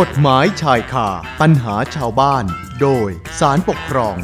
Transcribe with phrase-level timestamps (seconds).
[0.00, 1.08] กฎหมายชายคา
[1.40, 2.44] ปัญหาชาวบ้าน
[2.80, 3.08] โดย
[3.40, 4.16] สารปกครอง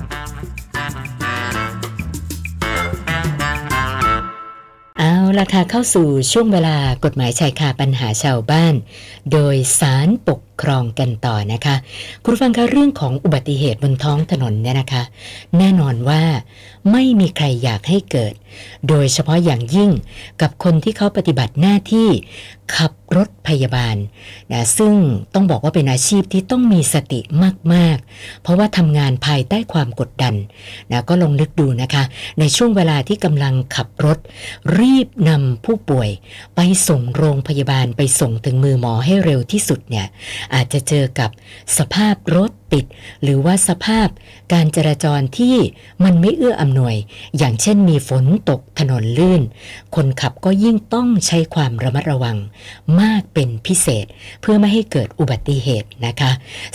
[4.98, 8.74] เอาละค่ะเข้าสู่ช่วงเวลากฎหมายชายคาปัญหาชาวบ้าน
[9.32, 11.74] โดยสารปก ครองกันต่อนะคะ
[12.24, 15.02] คุณฟังคะเรื่องของอุบัติเหตุบนท้องถนนเนี่ยนะคะ
[15.58, 16.22] แน่นอนว่า
[16.92, 18.34] ไม่มีใครอยากให้เกิด
[18.88, 19.90] โดยเฉพาะอย่างยิ่ง
[20.42, 22.08] กับคนที่เขาปฏิบัติหน้าที่
[22.76, 23.96] ขับรถพยาบาล
[24.52, 24.94] นะซึ่ง
[25.34, 27.20] ต้องบอกว่าเป็นอาชีพที่ต้องมีสติ
[27.74, 30.34] มาก ๆ เพราะว่าทำงานภายใต้ความกดดัน
[30.90, 32.04] นะก็ลองนึกดูนะคะ
[32.40, 34.18] ในช่วงเวลาที่กำลังขับรถ
[34.78, 36.10] รีบนำผู้ป่วย
[36.56, 40.06] ไปส่งโรงพยาบาลไปส่งถึงมือหมอให้เร็วที่สุดเนี่ย
[40.54, 41.30] อาจจะเจอกับ
[41.78, 42.84] สภาพรถ ติด
[43.22, 44.08] หรือว่าสภาพ
[44.52, 45.56] การจราจรที่
[46.04, 46.96] มันไม่เอื้ออำนวย
[47.38, 49.42] อย่างเช่นมีฝนตกถนนลื่น
[49.94, 52.36] คนขับก็ยิ่งต้องใช้ความระมัดระวัง
[53.00, 54.06] มากเป็นพิเศษ
[54.40, 56.30] เพื่อไม่ให้เกิดอุบัติเหตุนะคะ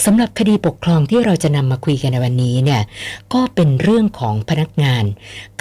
[0.06, 2.82] สำหรับคดีปกครองที่เราจะนำมาคุยกันในวันนี้เนี่ย
[3.34, 5.04] ก็เป็นเรื่องของพนักงาน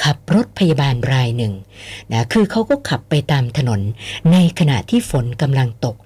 [0.03, 1.53] ขับรถพยาบาลรายหนึ่ง
[2.13, 3.81] นะคือเขาก็ขับไปตามถนน
[4.33, 5.97] ในขณะที่ฝนกำลังตก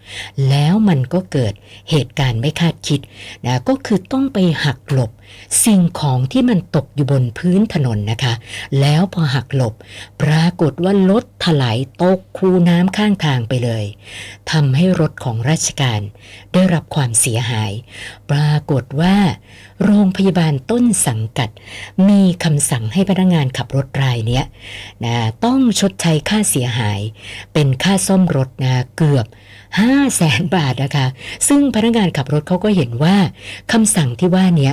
[0.49, 1.55] แล้วมันก็เกิด
[1.91, 3.01] เหตุการณ์ไม่คาดคิด
[3.47, 5.11] นะก็คือต้อง้องไปหักหลบ
[5.65, 8.35] สิ่งของที่มันตกอยู่บนพื้นถนนนะคะ
[8.81, 9.75] แล้วพอหักหลบ
[10.23, 13.85] ปรากฏว่ารถถลายตกคูน้ำข้างทางไปเลย
[14.51, 16.01] ทำให้รถของราชการ
[16.53, 17.73] ได้รับความเสียหาย
[18.31, 19.17] ปรากฏว่า
[19.85, 21.51] โรงพยาบาลต้นสังกัด
[22.09, 24.45] มีคำสั่งให้พนักงานขับรถรายเนี้ย
[25.05, 27.01] นะต้องชดใช้ค่าเสียหาย
[27.53, 29.27] เป็นค่าซ่อมรถนะเกือบ
[29.77, 31.07] 5 0 0แสนบาทนะคะ
[31.49, 33.17] ซึ่งพนักงานขับรถเขาก็เห็นว่า
[33.73, 34.71] คำสั่งที่ว่านี้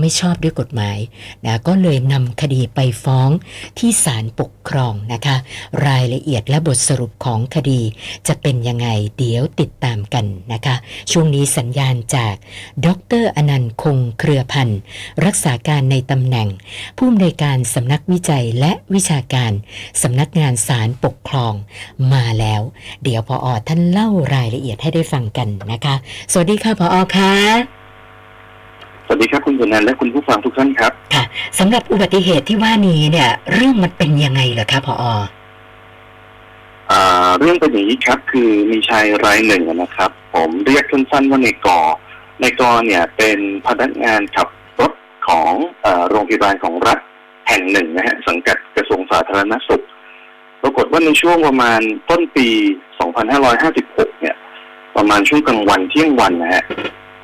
[0.00, 0.98] ไม่ชอบด้วยกฎหมาย
[1.44, 3.30] นะก็เลยนำคดีไปฟ้อง
[3.78, 5.36] ที่ศาลปกครองนะคะ
[5.86, 7.80] รายละเอียดและบทสรุปของคดี
[8.28, 10.76] จะเป็นยังไงเดี๋ยวติดตามกันนะคะ
[11.12, 12.34] ช่วงนี้สัญญาณจาก
[12.86, 12.88] ด
[13.22, 14.80] รอนันต์คงเครือพันธ์
[15.24, 16.48] รักษาการในตำแหน่ง
[16.96, 19.52] ผู้อำนวยการสำนักวิจัยและวิชาการ
[20.02, 21.52] สำนักงานศาลปกครอง
[22.12, 22.62] มาแล้ว
[23.02, 25.94] เดี๋ยวพออท่านเล่ารายละเอียดให้ได้ฟังกันนะคะ
[26.32, 27.75] สวัสดีค่ะพออค่ะ
[29.06, 31.24] สวัสดีครับคุณสุนันท์และคุณผู้ฟังทุกท่านครับ ค่ะ
[31.58, 35.04] สำหรับอุบัติเหตุที่ว่านี้เนี่ย เรื่องมันเป็นยังไงเหรอคะพออ
[36.90, 41.80] อ่าเรื่องเป็นอย่างนี้ครับ คือมีชายรายหนึ่งนะครับ ผมเรียกสั้นๆว่าในกอ
[42.40, 44.48] ในกอเนี่ยเป็นพนักงานขับ
[44.80, 44.92] รถ
[45.28, 45.52] ของ
[45.82, 46.98] เออโรงพยาบาลของรัฐ
[47.48, 49.84] แห่งหนึ่งนะฮะสังกัดกระทรวงสาธารณสุข
[50.62, 51.80] ปรากฏว่าในช่วงประมาณ
[52.10, 52.48] ต้นปี
[53.34, 54.36] 2556 เนี่ย
[54.96, 56.64] ประมาณช่วงกลางวันเที่ยงวันนะฮะ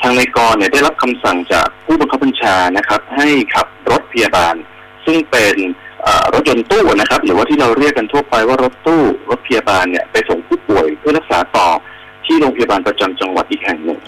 [0.03, 4.55] ทางในกรเนี่ยได้รับคำสั่งจากผู้บังคับบัญชานะครับ ให้ขับรถพยาบาล
[5.07, 5.55] ซึ่งเป็น
[6.35, 11.69] รถยนต์ตู้นะครับ หรือว่าที่เราเรียกกันทั่วไปว่ารถตู้รถพยาบาลเนี่ยไปส่งผู้ป่วยเพื่อรักษาต่อ
[12.27, 14.01] ที่โรงพยาบาลประจำจังหวัดอีกแห่งหนึ่ง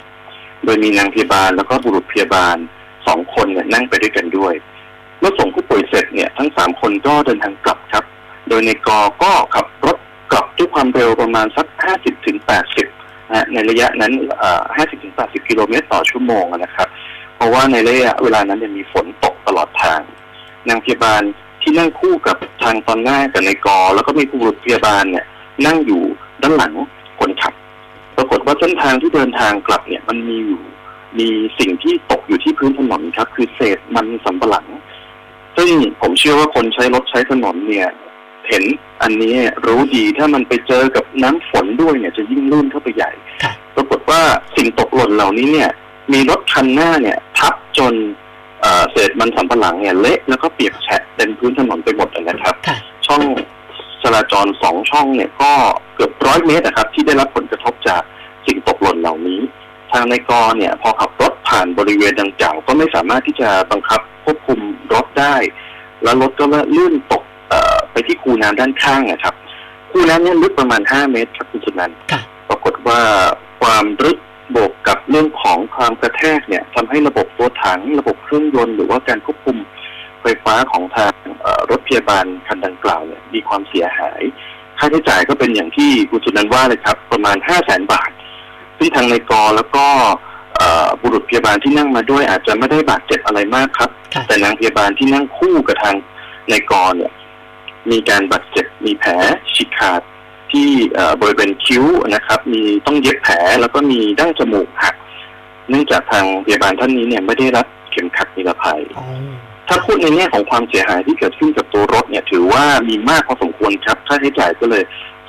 [0.64, 2.56] โดยมีนางพยาบาลแล้วก็บุรุษพยาบาล
[3.06, 4.54] สองคนเนี่ยนั่งไปด้วยกันด้วย
[5.18, 8.04] เมื่อส่งผู้ป่วยเสร็จเนี่ยทั้งสามคนก็เดินทางกลับครับ
[8.48, 9.96] โดยในกอก็ขับรถ
[10.32, 11.66] กลับด้วยความเร็วประมาณสัก
[11.96, 12.93] 50ถึง80นะ
[13.34, 14.12] ฮะในระยะนั้น
[14.58, 16.88] 50ถึง80กิโลเมตรต่อชั่วโมงนะครับ
[17.36, 20.00] เพราะว่าในระยะเวลานั้นเนี่ยมีฝนตกตลอดทาง
[20.68, 21.22] นางพยาบาล
[21.62, 25.26] ที่นั่งคู่กับทางตอนหน้ากับในกอ แล้วก็มีผู้บุรุษพยาบาลเนี่ย
[25.66, 26.02] นั่งอยู่
[26.42, 26.72] ด้านหลัง
[27.20, 27.52] คนขับ
[28.16, 30.62] ปรากฏว่าเส้นทางที่เดินทางกลับเนี่ยมันมีอยู่
[31.18, 31.28] มี
[31.58, 34.66] สิ่งที่ตกอยู่ที่พื้นถนนครับ คือเศษมันสำปะหลัง
[35.56, 35.70] ซึ่ง
[36.00, 37.88] ผมเชื่อว่าคนใช้รถใช้ถนนเนี่ย
[38.48, 38.64] เห็น
[39.02, 39.34] อันนี้
[39.66, 43.10] รู้ดีถ้ามันไปเจอกับน้ำฝนด้วยเนี่ยจะยิ่งลื่นเข้าไปใหญ่
[43.42, 44.20] ค่ะปรากฏว่า
[44.56, 45.70] สิ่งตกหล่นเหล่านี้เนี่ย
[46.12, 47.94] มีรถคันหน้าเนี่ย ทับจน
[48.60, 53.22] เอ่อเศษมันสำปะหลังเนี่ยเละแล้วก็เปียกแฉะเต็มพื้นถนนไปหมดเลยนะครับค่ะช่อง
[54.02, 55.52] จราจรสองช่องเนี่ยก็
[55.94, 58.02] เกือบร้อยเมตรนะครับ ที่ได้รับผลกระทบจาก
[58.46, 59.40] สิ่งตกหล่นเหล่านี้
[59.92, 64.60] ทางในกอเนี่ย พอขับรถผ่านบริเวณดังกล่าวก็ไม่สามารถที่จะบังคับควบคุม
[64.94, 65.34] รถได้
[66.02, 66.44] แล้วรถก็
[66.76, 67.33] ลื่นตกเอ่อ
[67.92, 69.34] ไปที่คูน้ำด้านข้างนะครับ
[69.90, 73.00] คูน้ำเนี่ยลึกประมาณ5เมตรครับคุณสุนันท์ค่ะปรากฏว่า
[73.60, 74.18] ความลึก
[74.54, 79.56] บวกกับเรื่องของความกระแทกเนี่ยทำให้ระบบตัวถังระบบเครื่องยนต์หรือว่าการควบคุม
[80.22, 84.22] ไฟฟ้าของทางเอ่อรถพยาบาลคันดังกล่าวเนี่ยมีความเสียหาย
[84.78, 88.10] ค่าใช้จ่ายก็เป็นอย่างที่คุณสุนันท์ว่าเลยครับ ประมาณ5 0 0แสนบาท
[88.78, 89.86] ซึ่งทางในกอแล้วก็
[90.56, 95.96] เอ่อบุรุษพยาบาลที่นั่งมาด้วยอาจจะไม่ได้บาดเจ็บอะไรมากครับค่ะแต่นางพยาบาลที่นั่งคู่กับทาง
[96.50, 97.12] ในกอเนี่ย
[97.90, 99.10] มีการบาดเจ็บมีแผล
[99.54, 100.00] ฉีกขาด
[100.52, 101.84] ที่เอ่อบริเวณคิ้ว
[102.14, 104.94] นะครับ มีต้องเย็บแผลแล้วก็มีดั้งจมูกหัก
[105.70, 109.04] เนื่องจากทางพยาบาลท่านนี้เนี่ยไม่ได้รับเข็มขัดนิรภัยอ๋อ
[109.68, 114.82] ถ้าพูดในแง่ของความเสียหายที่เกิดขึ้นกับตัวรถเนี่ย ถือว่ามีมากพอสมควรครับค่าใช้จ่ายก็เลย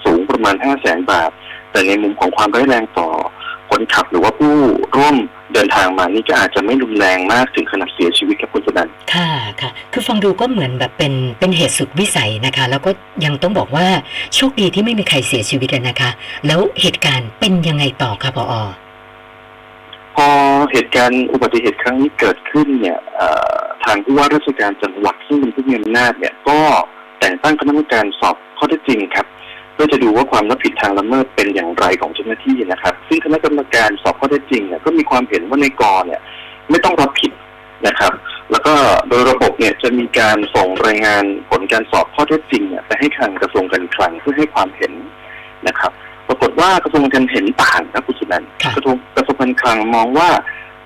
[0.03, 1.31] สูงประมาณ5 0 0แสนบาท
[1.71, 3.09] แต่ในมุมของความร้ายแรงต่อ
[3.69, 4.55] คนขับหรือว่าผู้
[4.95, 5.15] ร่วม
[5.55, 9.29] เดินทางมานี่ก็อาจจะไม่รุนแรงมากถึงขนาดเสียชีวิตครับคุณสนันค่ะ
[9.61, 12.91] ค่ะ คือฟังดูก็เหมือนแบบเป็นเป็นเหตุสุดวิสัยนะคะ แล้วก็
[13.25, 13.87] ยังต้องบอกว่า
[14.35, 16.09] โชคดีที่ไม่มีใครเสียชีวิตอะนะคะ
[16.47, 18.53] แล้วเหตุการณ์เป็นยังไงต่อคะพออ
[20.15, 20.27] พอ
[20.71, 26.59] เหตุการณ์อุบัติเหตุครั้งนี้เกิดขึ้นเนี่ยเอ่อทางผู้ว่าราชการจังหวัดซึ่งเป็นผู้มีอำนาจเนี่ยก็
[27.19, 29.25] แต่งตั้งคณะกรรมการสอบข้อเท็จจริงครับ
[29.75, 36.21] เพื่อจะดูว่าความรับผิดทางละเมิดเป็นอย่างไรของเจ้าหน้าที่นะครับ ซึ่งคณะกรรมการสอบข้อเท็จจริงเนี่ยก็มีความเห็นว่าในกอเนี่ย
[36.69, 37.31] ไม่ต้องรับผิด
[37.87, 38.13] นะครับ
[38.51, 38.73] แล้วก็
[39.09, 44.93] โดยระบบเนี่ยจะมีการส่งรายงานผลการสอบข้อเท็จจริงเนี่ยไปให้ทางกระทรวงการคลังเพื่อให้ความเห็น
[45.67, 45.91] นะครับ
[46.27, 50.29] ปรากฏว่ากระทรวงการเห็นต่างครับคุณสุนันท์ค่ะกระทรวงกระทรวงการคลังมองว่า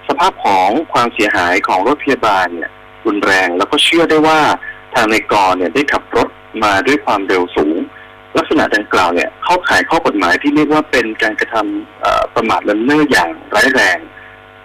[0.07, 2.69] สภาพของความเสียหายของรถพยาบาลเนี่ย
[3.05, 4.39] รุนแรงแล้วก็เชื่อได้ว่า
[4.95, 6.27] ทางในกอเนี่ยได้ขับรถ
[6.63, 7.77] มาด้วยความเร็วสูง
[8.37, 13.97] ลักษณะดังกล่าวเนี่ยเข้าข่ายข้อกฎหมายที่เรียกว่าเป็นการกระทำเอ่อประมาทเลินเล่ออย่างร้ายแรง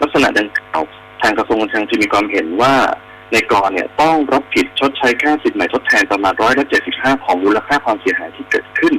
[0.02, 0.82] ลักษณะดังกล่าว
[1.22, 2.74] ทางกระทรวงการคลังจะมีความเห็นว่า
[3.32, 8.94] ในกอเนี่ยต้องรับผิดชดใช้ค่าสินใหม่ทดแทนประมาณร้อยละเจ็ดสิบห้าของมูลค่าความเสียหายที่เกิดขึ้น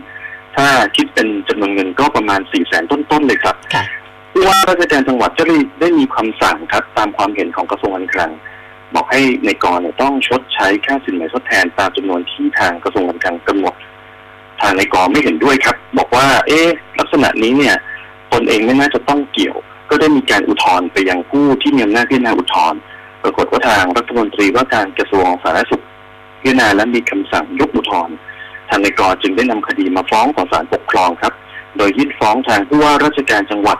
[0.55, 3.83] ถ้าคิดเป็นจำนวนเงินก็ประมาณสี่แสนต้นๆเลยครับค่ะ
[4.31, 8.31] ผู้ว่าราชการจังหวัดก็ได้ได้มีคำสั่งครับตามความเห็นของกระทรวงการคลัง
[8.93, 13.75] บอกให้ในกรเนี่ยต้องชดใช้ค่าสินไหมทดแทนตามจำนวนที่ทางกระทรวงการคลังกำหนด
[14.65, 16.67] ทางในกรไม่เห็นด้วยครับ บอกว่า เอ๊ะ
[16.99, 17.75] ลักษณะนี้เนี่ย
[18.33, 19.55] ตนเองไม่น่าจะต้องเกี่ยว
[19.89, 22.79] ก็ได้มีการอุทธรณ์ไปยังผู้ที่มีอำนาจพิจารณาอุทธรณ์
[23.23, 25.83] ปรากฏว่าทางรัฐมนตรีว่าการกระทรวงสาธารณสุข
[26.39, 28.15] พิจารณาและมีคำสั่งยกอุทธรณ์
[28.69, 31.33] ทางในกรจึงได้นำคดีมาฟ้องต่อศาลปกครองครับ
[31.77, 33.77] โดยยื่นฟ้องทางผู้ว่าราชการจังหวัด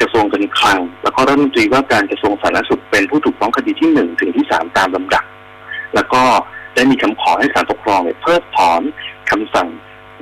[0.00, 5.24] กระทรวงการคลัง แล้วก็รัฐมนตรีว่าการกระทรวงสาธารณสุขเป็นผู้ถูกฟ้องคดีที่หนึ่งถึงที่สามตามลำดับ
[5.94, 6.22] แล้วก็
[6.74, 8.82] ได้มีคำขอให้ศาลปกครองเพิกถอน
[9.30, 9.68] คำสั่ง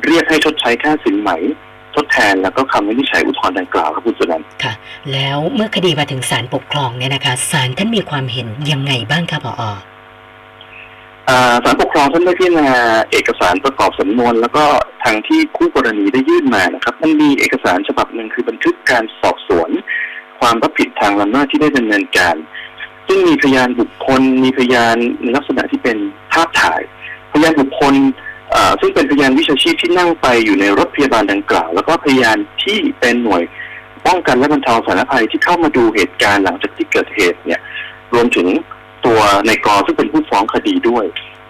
[0.07, 1.31] เรียกให้ชดใช้ค่าสินไหม
[1.95, 4.73] ทดแทนแล้วก็คำวินิจฉัยอุทธรณ์ดังกล่าวครับคุณสุนันท์ค่ะ
[5.13, 9.63] แล้วเมื่อคดีมาถึงศาลปกครองเนี่ยนะคะศาลท่านมีความเห็นยังไงบ้างคะพออ
[11.29, 12.69] อ่าศาลปกครองท่านได้พิจารณา
[13.11, 14.65] เอกสารประกอบสำนวน แล้วก็
[15.05, 19.71] ทางที่คู่กรณีได้ยื่นมานะครับมันมีเอกสารฉบับหนึ่งคือบันทึกการสอบสวน
[20.41, 22.37] ความรับผิดทางละเมิดที่ได้ดำเนินการ
[23.07, 25.97] ซึ่งมีพยานบุคคล มีพยานในลักษณะที่เป็น
[26.33, 26.81] ภาพถ่าย
[27.33, 28.24] พยานบุคคลอ่า
[28.81, 33.43] ซึ่งเป็นพยานวิชาชีพที่นั่งไปอยู่ในรถพยาบาลดังกล่าว แล้วก็พยานที่เป็นหน่วย
[34.07, 37.61] ป้องกันและบรรเทาสาธารณภัยที่เข้ามาดูเหตุการณ์หลังจากที่เกิดเหตุเนี่ย
[38.15, 38.47] รวมถึง
[39.07, 41.05] ตัวในกอซึ่งเป็นผู้ฟ้องคดีด้วย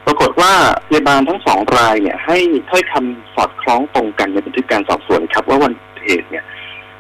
[0.07, 0.53] ปรากฏว่า
[0.87, 2.39] พยาบาลทั้งสองรายเนี่ย ให้
[2.71, 5.73] ถ้อยคำสอดคล้องตรงกันในบันทึกการสอบสวนครับ ว่าวัน
[6.05, 6.45] เหตุเนี่ย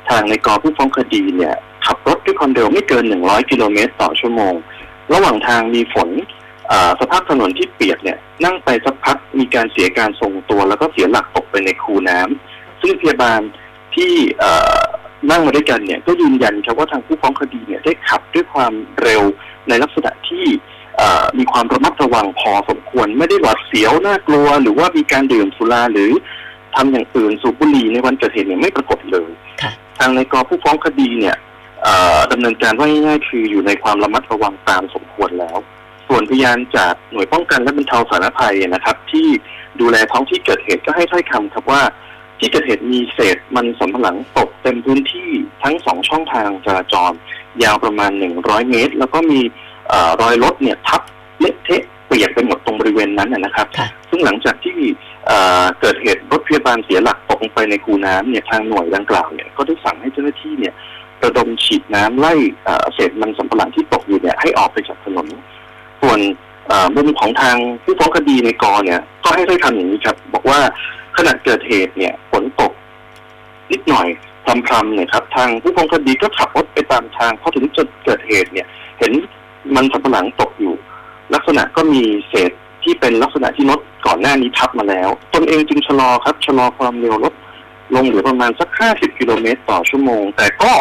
[0.08, 1.55] ทางในกอผู้ฟ้องคดีเนี่ย
[1.87, 4.55] ขับรถด้วยความเร็วไม่เกิน 100 กิโลเมตรต่อชั่วโมง
[5.12, 6.08] ระหว่างทางมีฝน
[7.00, 13.40] สภาพถนนที่เปียกเนี่ยนั่งไปสักพักมีการเสียการทรงตัว แล้วก็เสียหลักตกไปในคูน้ำซึ่งพยาบาล
[13.94, 14.81] ที่เอ่อ
[15.31, 18.72] นั่งมาด้วยกันเนี่ยก็ยืนยันครับว่าทางผู้ฟ้องคดีเนี่ยได้ขับด้วยความ
[19.02, 19.22] เร็ว
[19.69, 20.46] ในลักษณะที่
[20.96, 26.11] เอ่อมีความระมัดระวังพอสมควร ไม่ได้หวาดเสียวน่ากลัว หรือว่ามีการดื่มสุราหรือ
[26.76, 29.31] ทำอย่างอื่นสูบบุหรี่ในวันเกิดเหตุเนี่ยไม่ปรากฏเลย
[29.62, 31.37] ค่ะทางในกอผู้ฟ้องคดีเนี่ย
[31.82, 35.58] เอ่อดำเนินการว่าง่ายๆคืออยู่ในความระมัดระวังตามสมควรแล้ว
[36.09, 39.29] ส่วนพยานจากหน่วยป้องกันและบรรเทาสาธารณภัยนะครับ ที่
[39.81, 41.83] ดูแลท้องที่เกิดเหตุก็ให้ถ้อยคำครับว่า
[42.39, 45.31] ที่เกิดเหตุมีเศษมันสำปะหลังตกเต็มพื้นที่
[45.62, 47.12] ทั้งสองช่องทางจราจร
[47.62, 49.40] ยาวประมาณ100เมตร แล้วก็มี
[49.88, 51.02] เอ่อรอยรถเนี่ยทับ
[51.40, 54.78] เละเทะเปียกไปหมดตรงบริเวณนั้นนะนะครับค่ะซึ่งหลังจากที่
[55.26, 60.75] เอ่อเกิดเหตุรถพยาบาลเสียหลักตกลงไปในคูน้ำเนี่ยทางหน่วยดังกล่าวเนี่ยก็ได้สั่งให้เจ้าหน้าที่เนี่ย
[61.25, 65.26] ระดมฉีดน้ำไล่เอ่อเศษมันสำปะหลังที่ตกอยู่เนี่ยให้ออกไปจากถนน
[66.04, 66.20] ส่วน
[66.96, 70.61] มุมของทางผู้ฟ้องคดีในกอเนี่ย ก็ให้ได้คำอย่างนี้ครับ บอกว่า
[71.16, 72.73] ขณะเกิดเหตุเนี่ยฝนตก
[73.73, 74.06] นิดหน่อย
[74.66, 78.66] พรำๆเนี่ยครับ ทางผู้ฟ้องคดีก็ขับรถไปตามทางพอถึงจุดเกิดเหตุเนี่ย
[78.99, 79.12] เห็น
[79.75, 80.75] มันสำปะหลังตกอยู่
[81.34, 82.50] ลักษณะก็มีเศษ
[82.82, 87.34] ที่เป็นลักษณะที่รถก่อนหน้านี้ทับมาแล้ว ตนเองจึงชะลอครับชะลอความเร็วรถ
[87.94, 90.73] ลงเหลือประมาณสัก 50 กิโลเมตรต่อชั่วโมง แต่ก็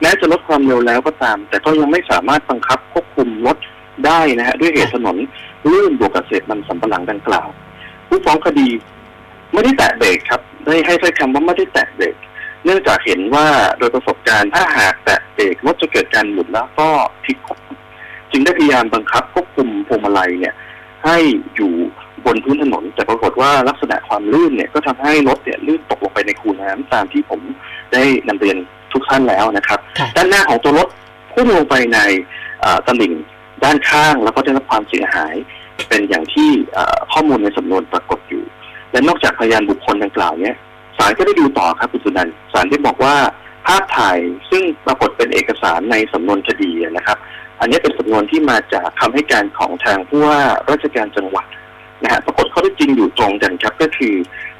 [0.00, 3.56] แม้จะลดความเร็วแล้วก็ตาม แต่ก็ยังไม่สามารถบังคับควบคุมรถ
[4.06, 5.16] ได้นะฮะด้วยเหตุถนน
[5.70, 7.48] ลื่นบวกกับเศษมันสำปะหลังดังกล่าว
[8.08, 8.68] ผู้ฟ้องคดี
[9.52, 12.16] ไม่ได้แตะเบรกครับ ได้ให้ถ้อยคำว่าไม่ได้แตะเบรก
[12.64, 13.46] เนื่องจากเห็นว่า
[13.78, 16.88] โดยประสบการณ์ถ้าหากแตะเบรกรถจะเกิดการหมุนแล้วก็
[17.24, 20.54] พลิกคว่ำจึงได้พยายามบังคับควบคุมพวงมาลัยเนี่ย
[21.04, 21.18] ให้
[21.56, 21.72] อยู่
[22.26, 27.40] บนพื้นถนน แต่ปรากฏว่าลักษณะความลื่นเนี่ยก็ทำให้รถเนี่ยลื่นตกลงไปในคูน้ำตามที่ผม
[27.92, 28.56] ได้นำเรียน
[28.92, 30.88] ทุกท่านแล้วนะครับค่ะด้านหน้าของตัวรถ
[31.32, 31.98] พุ่งลงไปใน
[32.60, 33.12] เอ่อตลิ่ง
[33.64, 35.34] ด้านข้างแล้วก็ได้รับความเสียหาย
[35.88, 36.50] เป็นอย่างที่
[37.12, 38.44] ข้อมูลในสำนวนปรากฏอยู่
[38.92, 40.56] และนอกจากพยานบุคคลดังกล่าวเนี้ย
[40.98, 43.14] ศาลก็ได้ดูต่อครับคุณสุนันท์ศาลได้บอกว่า
[43.66, 44.18] ภาพถ่าย
[44.50, 47.18] ซึ่งปรากฏเป็นเอกสารในสำนวนคดีนะครับ
[47.60, 50.40] อันนี้เป็นสำนวนที่มาจากคำให้การของทางผู้ว่า
[50.70, 51.46] ราชการจังหวัด
[52.02, 54.14] นะฮะปรากฏข้อเท็จจริงอยู่ตรงกันครับก็คือ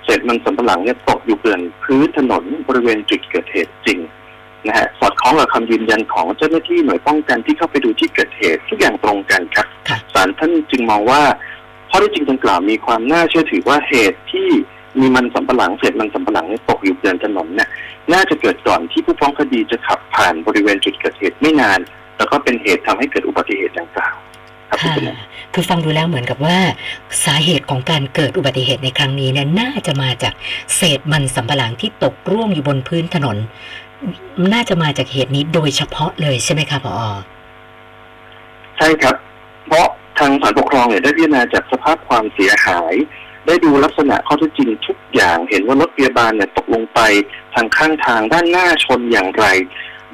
[0.04, 3.98] เศษมันสำปะหลังเนี่ยตกอยู่เกลื่อนพื้นถนนบริเวณจุดเกิดเหตุจริง
[4.66, 11.22] นะฮะสอดคล้องกับคำยืนยันของเจ้าหน้าที่หน่วยป้องกันที่เข้าไปดูที่เกิดเหตุทุกอย่างตรงกันครับค่ะศาลท่านจึงมองว่า
[11.90, 14.48] ข้อเท็จจริงดังกล่าวมีความน่าเชื่อถือว่าเหตุที่
[15.00, 17.68] มีมันสำปะหลังเศษมันสำปะหลังเนี่ยตกอยู่เกลื่อนถนนเนี่ย
[18.12, 21.80] น่าจะเกิดก่อนที่ผู้ฟ้องคดีจะขับผ่านบริเวณจุดเกิดเหตุไม่นาน
[22.16, 24.16] แล้วก็เป็นเหตุทำให้เกิดอุบัติเหตุดังกล่าว
[24.68, 25.18] ครับคุณค่ะชนะ
[25.54, 26.58] คือฟังดูแล้วเหมือนกับว่า
[27.24, 30.34] สาเหตุของการเกิดอุบัติเหตุในครั้งนี้เนี่ยน่าจะมาจาก
[30.76, 33.36] เศษมันสำปะหลังที่ตกร่วงอยู่บนพื้นถนน
[34.52, 36.94] น่าจะมาจากเหตุนี้โดยเฉพาะเลยใช่ไหมคะพอ
[38.78, 39.16] ใช่ครับ
[39.66, 39.86] เพราะ
[40.18, 42.94] ทางศาลปกครองเนี่ยได้พิจารณาจากสภาพความเสียหาย
[43.46, 47.00] ได้ดูลักษณะข้อเท็จจริงทุกอย่าง เห็นว่ารถพยาบาลเนี่ยตกลงไป
[47.54, 49.44] ทางข้างทางด้านหน้าชนอย่างไร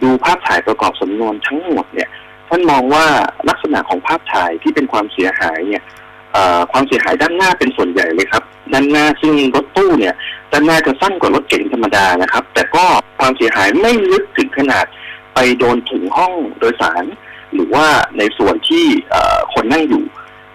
[0.02, 2.09] ดูภาพถ่ายประกอบสำนวนทั้งหมดเนี่ย
[2.49, 3.07] ท่านมองว่า
[3.49, 5.83] ลักษณะของภาพถ่ายที่เป็นความเสียหายเนี่ย
[6.33, 10.14] เอ่อความเสียหายด้านหน้าเป็นส่วนใหญ่เลยครับ ด้านหน้าซึ่งรถตู้เนี่ย
[10.53, 12.85] ด้านหน้าจะสั้นกว่ารถเก๋งธรรมดานะครับ แต่ก็
[13.19, 14.87] ความเสียหายไม่ลึกถึงขนาด
[15.35, 17.05] ไปโดนถึงห้องโดยสาร
[17.55, 17.87] หรือว่า
[18.19, 18.85] ในส่วนที่
[19.55, 20.05] คนนั่งอยู่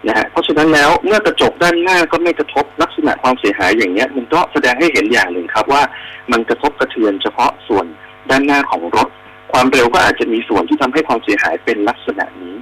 [0.08, 5.84] นะฮะเพราะฉะนั้นแล้วเมื่อกระจกด้านหน้าก็ไม่กระทบลักษณะความเสียหายอย่างเนี้ย มันก็แสดงให้เห็นอย่างหนึ่งครับว่า
[6.32, 7.86] มันกระทบกระเทือนเฉพาะส่วน
[8.30, 9.10] ด้านหน้าของรถ
[9.52, 12.56] ความเร็วก็อาจจะมีส่วนที่ทำให้ความเสียหายเป็นลักษณะนี้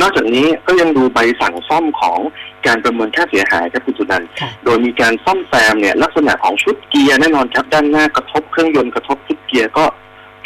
[0.00, 2.18] นอกจากนี้ก็ยังดูใบสั่งซ่อมของ
[2.66, 9.84] การประเมินค่าเสียหายครับคุณสุนันท์ค่ะโดยมีการซ่อมแซมเนี่ยลักษณะของชุดเกียร์แน่นอนครับด้านหน้ากระทบเครื่องยนต์กระทบชุดเกียร์ก็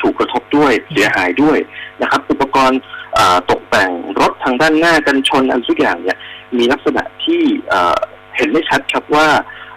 [0.01, 1.59] ถูกกระทบด้วยเสียหายด้วย
[2.03, 2.81] นะครับ อุปกรณ์
[3.19, 3.91] อ่าตกแต่ง
[4.21, 6.19] รถทางด้านหน้ากันชนอันทุกอย่างเนี่ย
[6.57, 7.99] มีลักษณะที่เอ่อ
[8.37, 9.27] เห็นได้ชัดครับว่า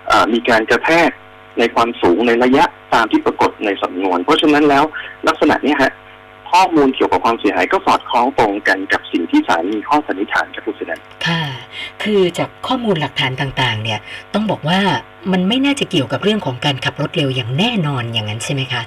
[0.08, 1.10] เอ่อมีการกระแทก
[1.60, 4.84] ในความสูงในระยะตามที่ปรากฏในสำนวน เพราะฉะนั้นแล้ว
[5.28, 5.92] ลักษณะเนี้ฮะ
[6.54, 11.44] ข้อมูลเกี่ยวกับความเสียหายก็สอดคล้องตรงกันกับสิ่งที่ศาลมีข้อสันนิษฐานครับคุณสุนันท์ค่ะ
[12.04, 14.00] คือจากข้อมูลหลักฐานต่างๆ เนี่ย
[14.34, 14.80] ต้องบอกว่า
[15.32, 18.82] มันไม่น่าจะเกี่ยวกับเรื่องของการขับรถเร็วอย่างแน่นอนอย่างนั้นใช่ไหมคะ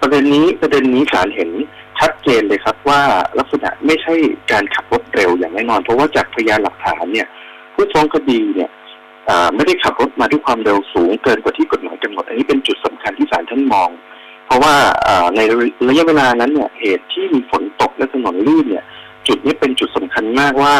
[0.00, 1.50] ประเด็นนี้ประเด็นนี้ศาลเห็น
[1.98, 3.00] ชัดเจนเลยครับว่า
[3.38, 4.14] ลักษณะไม่ใช่
[4.52, 7.28] การขับรถเร็วอย่างแน่นอน เพราะว่าจากพยานหลักฐานเนี่ย
[7.74, 8.70] ผู้ฟ้องคดีเนี่ย
[9.28, 13.90] อ่าไม่ได้ขับรถมาด้วยความเร็วสูงเกินกว่าที่กฎหมายกำหนด อันนี้เป็นจุดสำคัญที่ศาลท่านมอง
[14.50, 14.76] เพราะว่า
[15.36, 15.40] ใน
[15.88, 18.84] ระยะเวลานั้นเนี่ยเหตุที่มีฝนตกและถนนลื่นเนี่ย
[19.26, 20.74] จุดนี้เป็นจุดสำคัญมากว่า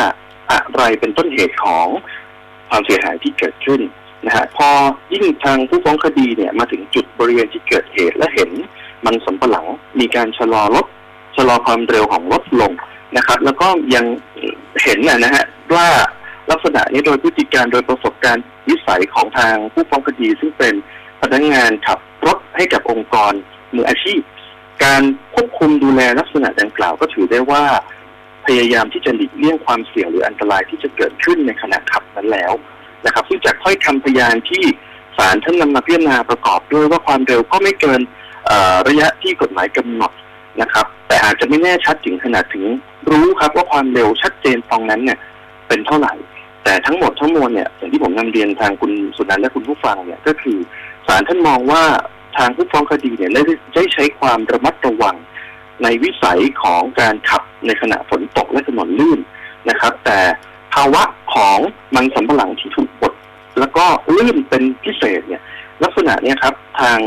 [0.51, 1.87] อะไรเป็นต้นเหตุของ
[2.69, 3.81] ความเสียหายที่เกิดขึ้น
[4.27, 4.69] นะฮะพอ
[5.13, 8.51] ยิ่งทางผู้ฟ้องคดีเนี่ยมาถึงจุดบริเวณที่เกิดเหตุและเห็น
[9.07, 9.67] มันสำปะหลัง
[10.01, 10.87] มีการชะลอรถ
[11.37, 12.73] ชะลอความเร็วของรถลง
[13.17, 14.05] นะครับ แล้วก็ยัง
[14.83, 15.89] เห็นนะนะฮะว่า
[16.51, 20.75] ลักษณะนี้โดยพฤติการโดยประสบการณ์วิสัยของทางผู้ฟ้องคดี ซึ่งเป็น
[21.21, 23.33] พนักงานขับรถให้กับองค์กร
[23.75, 24.21] มืออาชีพ
[24.85, 25.03] การ
[25.35, 27.65] ควบคุมดูแลลักษณะดังกล่าวก็ถือได้ว่า
[28.47, 32.53] พยายามที่จะหลีกเลี่ยงความเสี่ยงหรืออันตรายที่จะเกิดขึ้นในขณะขับนั้นแล้ว
[33.07, 34.65] นะครับซึ่งจากถ้อยคำพยานที่
[35.19, 38.01] ศาลท่านนำมาพิจารณาประกอบด้วยว่าความเร็วก็ไม่เกิน
[38.89, 40.13] ระยะที่กฎหมายกำหนด
[40.61, 42.65] นะครับ แต่อาจจะไม่แน่ชัดถึงขนาดถึง
[43.11, 45.19] รู้ครับว่าความเร็วชัดเจนตรงนั้นเนี่ย
[45.69, 46.15] เป็นเท่าไหร่
[46.65, 50.59] แต่ทั้งหมดทั้งมวลเนี่ยอย่างที่ผมนำเรียนทางคุณสุนันท์และคุณผู้ฟังเนี่ยก็คือ
[51.07, 51.83] ศาลท่านมองว่า
[52.37, 53.31] ทางผู้ฟ้องคดีเนี่ย
[53.75, 55.17] ได้ใช้ความระมัดระวัง
[55.83, 59.21] ในวิสัยของการขับในขณะฝนตกและถนนลื่น
[59.69, 60.19] นะครับ แต่
[60.75, 61.03] ภาวะ
[61.35, 61.59] ของ
[61.95, 63.13] มันสำปะหลังที่ถูกบด
[63.59, 63.85] แล้วก็
[64.17, 65.43] ลื่นเป็นพิเศษเนี่ย
[65.83, 66.99] ลักษณะเนี่ยครับทาง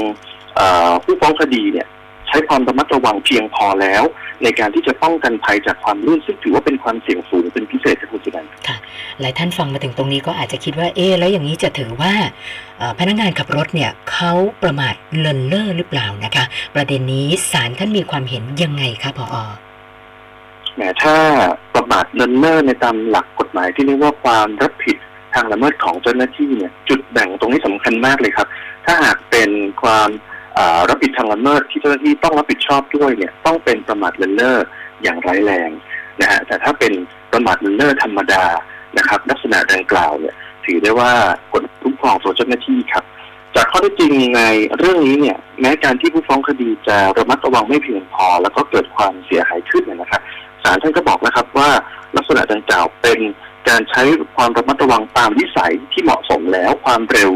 [1.03, 1.87] ผู้ฟ้องคดีเนี่ย
[2.27, 4.03] ใช้ความระมัดระวังเพียงพอแล้ว
[4.43, 8.49] ในการที่จะป้องกันภัยจากความลื่นซึ่งถือว่าเป็นความเสี่ยงสูงเป็นพิเศษครับคุณสุนันท์
[9.21, 12.13] หลายท่านฟังมาถึงตรงนี้ก็อาจจะคิดว่าเอ๊ะแล้วอย่างนี้จะถือว่า
[12.77, 19.37] เอ่อพนักงานขับรถเนี่ยเขาประมาทเลินเล่อหรือเปล่านะคะ ประเด็นนี้ศาลท่านมีความเห็นยังไงคะพออ
[20.75, 21.15] แหมถ้า
[21.75, 24.97] ประมาทเลินเล่อในตามหลักกฎหมายที่เรียกว่าความรับผิด
[25.33, 28.47] ทางละเมิดของเจ้าหน้าที่เนี่ยจุดแบ่งตรงนี้สำคัญมากเลยครับ
[28.85, 29.49] ถ้าหากเป็น
[29.81, 30.32] ความอ่า
[30.89, 34.57] รับผิดทางละเมิดที่เจ้าหน้าที่ต้องรับผิดชอบด้วยเนี่ยต้องเป็นประมาทเลินเล่อ
[35.03, 35.69] อย่างร้ายแรง
[36.21, 36.93] นะฮะแต่ถ้าเป็น
[37.33, 38.45] ประมาทเลินเล่อธรรมดา
[38.97, 41.11] นะครับ ลักษณะดังกล่าวเนี่ยถือได้ว่า
[41.53, 43.03] กฎคุ้มครองตัวเจ้าหน้าที่ครับ
[43.55, 44.41] จากข้อเท็จจริงใน
[44.77, 50.21] เรื่องนี้เนี่ยแม้การที่ผู้ฟ้องคดีจะระมัดระวังไม่เพียงพอ แล้วก็เกิดความเสียหายขึ้นนนะครับ
[50.63, 51.69] ศาลท่านก็บอกนะครับว่า
[52.15, 53.19] ลักษณะดังกล่าวเป็น
[53.69, 54.01] การใช้
[54.35, 57.31] ความระมัดระวังตามวิสัยที่เหมาะสมแล้วความเร็ว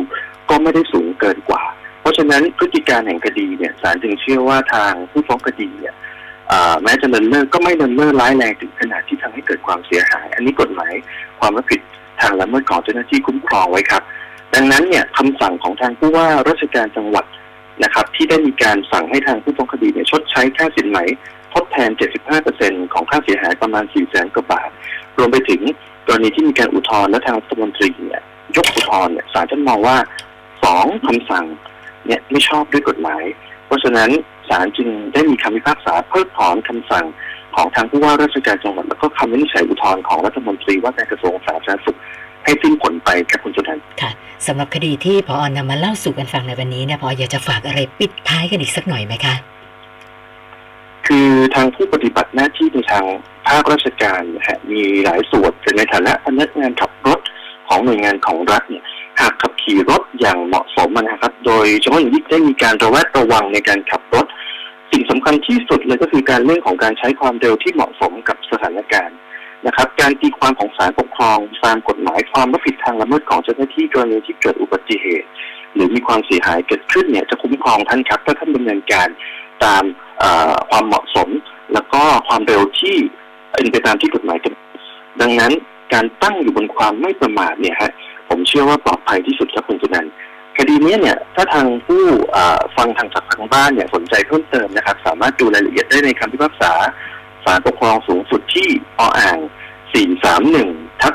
[0.50, 1.64] ก็ไม่ได้สูงเกินกว่า
[2.08, 5.96] ราะฉะนั้นพฤติการแห่งคดีเนี่ยศาลจึงเชื่อว่าทางผู้ฟ้องคดีเนี่ย
[6.84, 10.94] แม้จะเลินเล่อก็ไม่เลินเล่อร้ายแรงถึงขนาดที่ทำให้เกิดความเสียหาย อันนี้กฎหมาย
[11.40, 11.82] ความรับผิด
[12.22, 14.04] ทางละเมิดของเจ้าหน้าที่คุ้มครองไว้ครับ
[14.54, 17.26] ดังนั้นเนี่ยคำสั่งของทางผู้ว่าราชการจังหวัด
[17.84, 21.00] นะครับ ที่ได้มีการสั่งให้ทางผู้ฟ้องคดีเนี่ยชดใช้ค่าสินไหม
[21.54, 21.90] ทดแทน
[22.42, 24.70] 75%ของค่าเสียหายประมาณ4 0 0 0 0 0กว่าบาท
[25.18, 25.62] รวมไปถึง
[26.08, 28.22] กรณีที่มีการอุทธรณ์และทางรัฐมนตรีเนี่ย
[28.56, 29.98] ยกอุทธรณ์เนี่ยศาลท่านมองว่า
[30.64, 31.46] สองคำสั่ง
[32.08, 33.24] เนี่ยไม่ชอบด้วยกฎหมาย
[33.66, 34.10] เพราะฉะนั้น
[34.50, 37.06] ศาลจึงได้มีคำพิพากษาเพิกถอนคำสั่ง
[37.56, 41.98] ของทางผู้ว่าราชการจังหวัดแล้วก็คำวินิจฉัยอุทธรณ์ของรัฐมนตรีว่าการกระทรวงสาธารณสุข
[42.44, 44.12] ให้สิ้นผลไปครับคุณจุนันท์ค่ะ
[44.48, 49.36] สำหรับคดีที่พออนำมาเล่าสู่กันฟังในวันนี้เนี่ยพออยากจะฝากอะไรปิดท้ายกันอีกสักหน่อยไหมคะ
[51.08, 53.06] คือทางผู้ปฏิบัติหน้าที่ในทาง
[53.48, 57.20] ภาคราชการนะฮะมีหลายส่วนแต่ในฐานะพนักงานขับรถ
[57.68, 58.84] ของหน่วยงานของรัฐเนี่ย
[59.22, 64.26] หากขับ ขี่รถอย่างเหมาะสมนะครับ โดยเฉพาะอย่างยิ่งได้มีการระแวดระวังในการขับรถ
[64.92, 69.18] สิ่งสำคัญที่สุดเลยก็คือการเรื่องของการใช้ความเร็วที่เหมาะสมกับสถานการณ์
[69.68, 75.28] นะครับ การตีความของศาลปกครองตามกฎหมายความรับผิดทางละเมิดของเจ้าหน้าที่กรณีที่เกิดอุบัติเหตุ
[75.74, 79.08] หรือมีความเสียหายเกิดขึ้นเนี่ยจะคุ้มครองท่านครับถ้าท่านดำเนินการ
[79.64, 79.84] ตาม
[80.70, 81.30] ความเหมาะสม
[81.74, 82.96] แล้วก็ความเร็วที่
[83.52, 84.66] เป็นไปตามที่กฎหมายกำหนด
[85.22, 85.52] ดังนั้น
[85.94, 87.92] การตั้งอยู่บนความไม่ประมาทเนี่ยฮะ
[88.30, 90.08] ผมเชื่อว่าปลอดภัยที่สุดครับคุณจุนัน
[90.58, 92.04] คดีนี้เนี่ยถ้าทางผู้
[92.78, 96.74] ฟังทางจากทางบ้านเนี่ยสนใจเพิ่มเติมนะครับ สามารถดูรายละเอียดได้ในคำพิพากษา
[97.46, 98.68] ศาลปกครองสูงสุดที่
[99.00, 99.38] ออ่าง
[99.96, 101.14] 431ทับ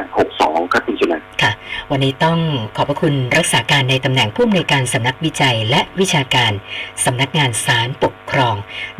[0.00, 1.52] 2562ครับคุณจุนันค่ะ
[1.90, 2.38] วันนี้ต้อง
[2.76, 6.52] ขอบพระคุณรักษาการในตำแหน่งผู้อำนวยการสำนักวิจัยและวิชาการ
[7.04, 8.54] สำนักงานศาลปกครอง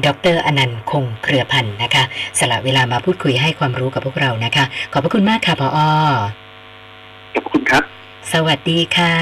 [0.04, 2.04] ดรอนันต์คงเครือพันธ์นะคะ
[2.38, 5.80] สละเวลามาพูดคุยให้ความรู้กับพวกเรานะคะ ขอบพระคุณมากค่ะพออ
[7.34, 7.82] ขอบคุณครับ
[8.32, 9.14] สวัสดีค่ะ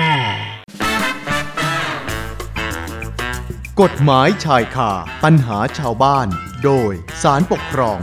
[3.80, 4.90] กฎหมายชายคา
[5.24, 6.28] ปัญหาชาวบ้าน
[6.64, 7.98] โดยสารปกครอง